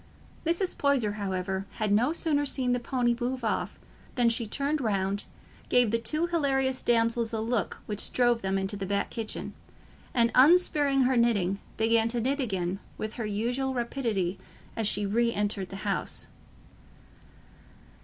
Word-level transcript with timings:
Mrs. 0.47 0.75
Poyser, 0.79 1.11
however, 1.11 1.67
had 1.73 1.91
no 1.91 2.11
sooner 2.11 2.43
seen 2.43 2.71
the 2.71 2.79
pony 2.79 3.15
move 3.19 3.43
off 3.43 3.79
than 4.15 4.29
she 4.29 4.47
turned 4.47 4.81
round, 4.81 5.25
gave 5.69 5.91
the 5.91 5.99
two 5.99 6.25
hilarious 6.25 6.81
damsels 6.81 7.33
a 7.33 7.39
look 7.39 7.83
which 7.85 8.11
drove 8.11 8.41
them 8.41 8.57
into 8.57 8.75
the 8.75 8.87
back 8.87 9.11
kitchen, 9.11 9.53
and 10.11 10.31
unspearing 10.33 11.01
her 11.01 11.15
knitting, 11.15 11.59
began 11.77 12.07
to 12.07 12.19
knit 12.19 12.39
again 12.39 12.79
with 12.97 13.13
her 13.13 13.27
usual 13.27 13.75
rapidity 13.75 14.39
as 14.75 14.87
she 14.87 15.05
re 15.05 15.31
entered 15.31 15.69
the 15.69 15.75
house. 15.85 16.29